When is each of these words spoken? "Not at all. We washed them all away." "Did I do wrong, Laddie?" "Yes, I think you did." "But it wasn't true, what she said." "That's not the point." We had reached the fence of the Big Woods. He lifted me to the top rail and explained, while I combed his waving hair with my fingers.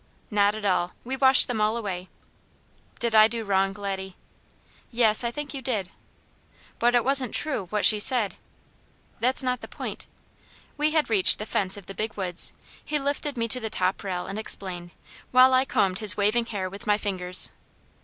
"Not 0.31 0.55
at 0.55 0.65
all. 0.65 0.93
We 1.03 1.15
washed 1.15 1.47
them 1.47 1.61
all 1.61 1.77
away." 1.77 2.09
"Did 2.97 3.13
I 3.13 3.27
do 3.27 3.43
wrong, 3.43 3.71
Laddie?" 3.73 4.15
"Yes, 4.89 5.23
I 5.23 5.29
think 5.29 5.53
you 5.53 5.61
did." 5.61 5.91
"But 6.79 6.95
it 6.95 7.05
wasn't 7.05 7.35
true, 7.35 7.67
what 7.69 7.85
she 7.85 7.99
said." 7.99 8.33
"That's 9.19 9.43
not 9.43 9.61
the 9.61 9.67
point." 9.67 10.07
We 10.75 10.89
had 10.89 11.11
reached 11.11 11.37
the 11.37 11.45
fence 11.45 11.77
of 11.77 11.85
the 11.85 11.93
Big 11.93 12.15
Woods. 12.15 12.51
He 12.83 12.97
lifted 12.97 13.37
me 13.37 13.47
to 13.49 13.59
the 13.59 13.69
top 13.69 14.03
rail 14.03 14.25
and 14.25 14.39
explained, 14.39 14.89
while 15.29 15.53
I 15.53 15.65
combed 15.65 15.99
his 15.99 16.17
waving 16.17 16.47
hair 16.47 16.67
with 16.67 16.87
my 16.87 16.97
fingers. 16.97 17.51